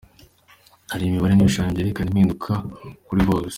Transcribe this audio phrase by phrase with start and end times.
[0.91, 2.51] Hari imibare n’ ibishushanyo byerekana impinduka
[3.07, 3.49] kuri byose.